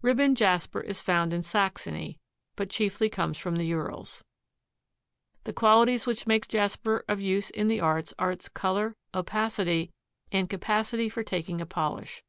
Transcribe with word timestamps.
Ribbon 0.00 0.36
jasper 0.36 0.80
is 0.80 1.00
found 1.00 1.32
in 1.32 1.42
Saxony, 1.42 2.20
but 2.54 2.70
chiefly 2.70 3.08
comes 3.10 3.36
from 3.36 3.56
the 3.56 3.64
Urals. 3.66 4.22
The 5.42 5.52
qualities 5.52 6.06
which 6.06 6.24
make 6.24 6.46
jasper 6.46 7.04
of 7.08 7.20
use 7.20 7.50
in 7.50 7.66
the 7.66 7.80
arts 7.80 8.14
are 8.16 8.30
its 8.30 8.48
color, 8.48 8.94
opacity 9.12 9.90
and 10.30 10.48
capacity 10.48 11.08
for 11.08 11.24
taking 11.24 11.60
a 11.60 11.66
polish. 11.66 12.22